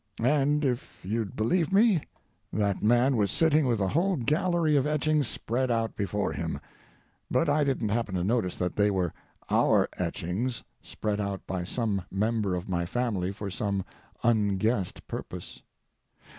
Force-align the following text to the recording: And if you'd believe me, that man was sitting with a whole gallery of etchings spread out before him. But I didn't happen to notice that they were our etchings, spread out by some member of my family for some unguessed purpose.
And 0.23 0.65
if 0.65 1.01
you'd 1.05 1.35
believe 1.35 1.71
me, 1.71 2.01
that 2.51 2.81
man 2.81 3.15
was 3.17 3.29
sitting 3.29 3.67
with 3.67 3.79
a 3.79 3.89
whole 3.89 4.15
gallery 4.15 4.75
of 4.75 4.87
etchings 4.87 5.27
spread 5.27 5.69
out 5.69 5.95
before 5.95 6.33
him. 6.33 6.59
But 7.29 7.47
I 7.47 7.63
didn't 7.63 7.89
happen 7.89 8.15
to 8.15 8.23
notice 8.23 8.55
that 8.55 8.75
they 8.75 8.89
were 8.89 9.13
our 9.51 9.87
etchings, 9.99 10.63
spread 10.81 11.19
out 11.21 11.45
by 11.45 11.63
some 11.63 12.01
member 12.09 12.55
of 12.55 12.67
my 12.67 12.87
family 12.87 13.31
for 13.31 13.51
some 13.51 13.85
unguessed 14.23 15.05
purpose. 15.07 15.61